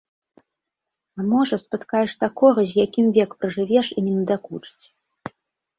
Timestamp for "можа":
1.33-1.55